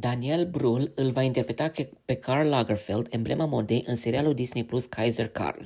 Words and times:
Daniel 0.00 0.46
Brühl 0.46 0.90
îl 0.94 1.10
va 1.10 1.22
interpreta 1.22 1.70
pe 2.04 2.14
Karl 2.14 2.48
Lagerfeld, 2.48 3.06
emblema 3.10 3.44
modei, 3.44 3.84
în 3.86 3.94
serialul 3.94 4.34
Disney 4.34 4.64
Plus 4.64 4.84
Kaiser 4.84 5.28
Karl. 5.28 5.62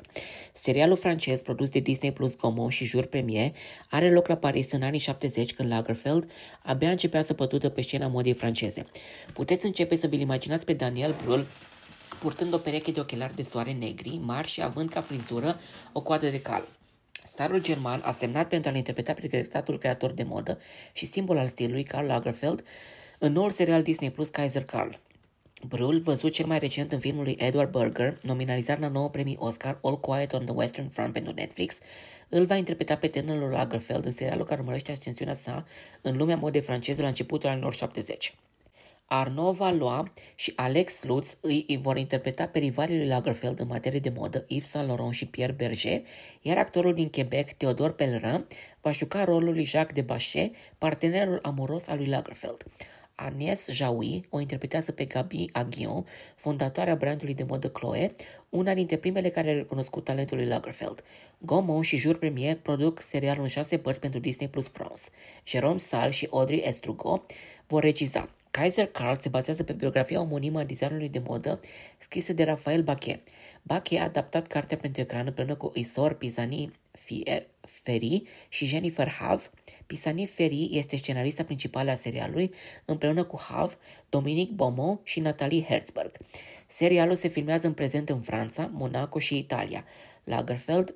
Serialul 0.53 0.97
francez, 0.97 1.41
produs 1.41 1.71
de 1.71 1.79
Disney 1.79 2.13
Plus 2.13 2.37
Gaumont 2.37 2.73
și 2.73 2.85
Jour 2.85 3.05
Premier, 3.05 3.53
are 3.91 4.13
loc 4.13 4.27
la 4.27 4.37
Paris 4.37 4.73
în 4.73 4.83
anii 4.83 4.99
70, 4.99 5.55
când 5.55 5.69
Lagerfeld 5.71 6.31
abia 6.63 6.91
începea 6.91 7.23
să 7.23 7.35
pătută 7.35 7.69
pe 7.69 7.83
scena 7.83 8.07
modei 8.07 8.33
franceze. 8.33 8.85
Puteți 9.33 9.67
începe 9.67 9.97
să 9.97 10.07
vi-l 10.07 10.21
imaginați 10.21 10.65
pe 10.65 10.73
Daniel 10.73 11.15
Brühl 11.25 11.47
purtând 12.21 12.55
o 12.55 12.59
pereche 12.59 12.91
de 12.91 13.01
ochelari 13.01 13.35
de 13.35 13.43
soare 13.43 13.73
negri, 13.73 14.21
mari 14.23 14.49
și 14.49 14.63
având 14.63 14.91
ca 14.91 15.01
frizură 15.01 15.59
o 15.93 16.01
coadă 16.01 16.29
de 16.29 16.41
cal. 16.41 16.69
Starul 17.25 17.63
german 17.63 18.01
a 18.05 18.11
semnat 18.11 18.49
pentru 18.49 18.71
a-l 18.71 18.77
interpreta 18.77 19.13
pe 19.13 19.21
regretatul 19.21 19.79
creator 19.79 20.11
de 20.11 20.23
modă 20.23 20.59
și 20.93 21.07
simbol 21.07 21.39
al 21.39 21.49
stilului 21.49 21.83
Karl 21.83 22.07
Lagerfeld 22.07 22.65
în 23.25 23.33
noul 23.33 23.51
serial 23.51 23.83
Disney 23.83 24.11
Plus 24.11 24.29
Kaiser 24.29 24.65
Karl. 24.65 24.91
Brul, 25.69 26.01
văzut 26.01 26.33
cel 26.33 26.47
mai 26.47 26.59
recent 26.59 26.93
în 26.93 26.99
filmul 26.99 27.23
lui 27.23 27.37
Edward 27.39 27.71
Berger, 27.71 28.17
nominalizat 28.23 28.81
la 28.81 28.89
9 28.89 29.09
premii 29.09 29.37
Oscar, 29.39 29.79
All 29.83 30.01
Quiet 30.01 30.33
on 30.33 30.45
the 30.45 30.55
Western 30.55 30.89
Front 30.89 31.13
pentru 31.13 31.33
Netflix, 31.33 31.79
îl 32.29 32.45
va 32.45 32.55
interpreta 32.55 32.97
pe 32.97 33.09
tânărul 33.09 33.51
Lagerfeld 33.51 34.05
în 34.05 34.11
serialul 34.11 34.45
care 34.45 34.61
urmărește 34.61 34.91
ascensiunea 34.91 35.35
sa 35.35 35.67
în 36.01 36.17
lumea 36.17 36.37
modei 36.37 36.61
franceze 36.61 37.03
la 37.03 37.09
începutul 37.09 37.49
anilor 37.49 37.75
70. 37.75 38.35
Arnaud 39.07 39.57
Valois 39.57 40.11
și 40.35 40.53
Alex 40.57 41.05
Lutz 41.05 41.37
îi 41.41 41.79
vor 41.83 41.97
interpreta 41.97 42.47
pe 42.47 42.59
rivalii 42.59 42.97
lui 42.97 43.09
Lagerfeld 43.09 43.61
în 43.61 43.67
materie 43.67 44.01
de 44.01 44.13
modă, 44.17 44.45
Yves 44.49 44.69
Saint 44.69 44.89
Laurent 44.89 45.15
și 45.15 45.27
Pierre 45.27 45.53
Berger, 45.53 46.03
iar 46.41 46.57
actorul 46.57 46.95
din 46.95 47.09
Quebec, 47.09 47.53
Theodore 47.53 47.93
Pellerin, 47.93 48.47
va 48.81 48.93
juca 48.93 49.25
rolul 49.25 49.53
lui 49.53 49.65
Jacques 49.65 49.95
de 49.95 50.01
Bachet, 50.01 50.55
partenerul 50.79 51.39
amoros 51.43 51.89
al 51.89 51.97
lui 51.97 52.07
Lagerfeld. 52.07 52.65
Agnès 53.15 53.69
Jaoui 53.71 54.27
o 54.31 54.41
interpretează 54.41 54.93
pe 54.93 55.05
Gabi 55.05 55.49
Aguillon, 55.53 56.07
fondatoarea 56.37 56.95
brandului 56.95 57.35
de 57.35 57.43
modă 57.43 57.71
Chloe, 57.71 58.15
una 58.49 58.75
dintre 58.75 58.97
primele 58.97 59.29
care 59.29 59.51
a 59.51 59.55
recunoscut 59.55 60.05
talentul 60.05 60.37
lui 60.37 60.47
Lagerfeld. 60.47 61.05
Gaumont 61.39 61.85
și 61.85 61.97
Jour 61.97 62.19
Premier 62.19 62.57
produc 62.57 63.01
serialul 63.01 63.43
în 63.43 63.49
șase 63.49 63.79
părți 63.79 64.01
pentru 64.01 64.21
Disney 64.21 64.49
Plus 64.49 64.69
France. 64.69 65.03
Jérôme 65.49 65.77
Sal 65.77 66.11
și 66.11 66.29
Audrey 66.31 66.63
Estrugo 66.65 67.25
vor 67.67 67.83
regiza. 67.83 68.29
Kaiser 68.51 68.87
Karl 68.87 69.19
se 69.21 69.29
bazează 69.29 69.63
pe 69.63 69.73
biografia 69.73 70.21
omonimă 70.21 70.59
a 70.59 70.65
designului 70.65 71.09
de 71.09 71.23
modă 71.27 71.61
scrisă 71.99 72.33
de 72.33 72.45
Rafael 72.45 72.83
Bachet. 72.83 73.29
Bachet 73.63 74.01
a 74.01 74.05
adaptat 74.05 74.47
cartea 74.47 74.77
pentru 74.77 75.01
ecran 75.01 75.27
împreună 75.27 75.55
cu 75.55 75.71
Isor 75.75 76.15
Pisani 76.15 76.71
Ferry 77.61 78.23
și 78.49 78.67
Jennifer 78.67 79.09
Have. 79.09 79.43
Pisani 79.87 80.27
Ferry 80.27 80.69
este 80.73 80.97
scenarista 80.97 81.45
principală 81.45 81.91
a 81.91 81.95
serialului 81.95 82.55
împreună 82.85 83.25
cu 83.25 83.41
Have, 83.41 83.75
Dominic 84.09 84.51
Beaumont 84.51 85.01
și 85.03 85.21
Natalie 85.21 85.63
Herzberg. 85.63 86.17
Serialul 86.67 87.15
se 87.15 87.29
filmează 87.29 87.67
în 87.67 87.73
prezent 87.73 88.09
în 88.09 88.21
Franța, 88.21 88.71
Monaco 88.73 89.19
și 89.19 89.39
Italia. 89.39 89.85
Lagerfeld 90.25 90.95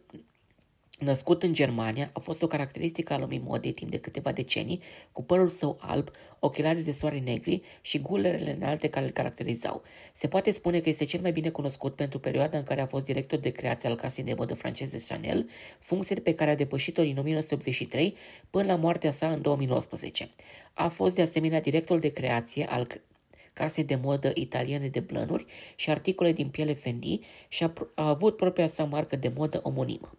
Născut 0.98 1.42
în 1.42 1.52
Germania, 1.52 2.10
a 2.12 2.18
fost 2.18 2.42
o 2.42 2.46
caracteristică 2.46 3.12
a 3.12 3.18
lumii 3.18 3.42
modei 3.44 3.72
timp 3.72 3.90
de 3.90 3.98
câteva 3.98 4.32
decenii, 4.32 4.82
cu 5.12 5.22
părul 5.22 5.48
său 5.48 5.78
alb, 5.80 6.10
ochelarii 6.38 6.82
de 6.82 6.92
soare 6.92 7.18
negri 7.18 7.62
și 7.80 7.98
gulerele 7.98 8.56
înalte 8.60 8.88
care 8.88 9.04
îl 9.04 9.10
caracterizau. 9.10 9.82
Se 10.12 10.28
poate 10.28 10.50
spune 10.50 10.80
că 10.80 10.88
este 10.88 11.04
cel 11.04 11.20
mai 11.20 11.32
bine 11.32 11.50
cunoscut 11.50 11.94
pentru 11.94 12.18
perioada 12.18 12.58
în 12.58 12.64
care 12.64 12.80
a 12.80 12.86
fost 12.86 13.04
director 13.04 13.38
de 13.38 13.50
creație 13.50 13.88
al 13.88 13.94
casei 13.94 14.24
de 14.24 14.34
modă 14.34 14.54
franceze 14.54 15.04
Chanel, 15.08 15.48
funcție 15.78 16.16
pe 16.16 16.34
care 16.34 16.50
a 16.50 16.54
depășit-o 16.54 17.02
din 17.02 17.18
1983 17.18 18.16
până 18.50 18.66
la 18.66 18.76
moartea 18.76 19.10
sa 19.10 19.30
în 19.30 19.42
2019. 19.42 20.30
A 20.74 20.88
fost 20.88 21.14
de 21.14 21.22
asemenea 21.22 21.60
director 21.60 21.98
de 21.98 22.08
creație 22.08 22.66
al 22.66 22.86
case 23.52 23.82
de 23.82 23.94
modă 24.02 24.30
italiene 24.34 24.88
de 24.88 25.00
blănuri 25.00 25.46
și 25.74 25.90
articole 25.90 26.32
din 26.32 26.48
piele 26.48 26.74
Fendi 26.74 27.20
și 27.48 27.64
a, 27.64 27.72
a 27.94 28.08
avut 28.08 28.36
propria 28.36 28.66
sa 28.66 28.84
marcă 28.84 29.16
de 29.16 29.32
modă 29.36 29.60
omonimă. 29.62 30.18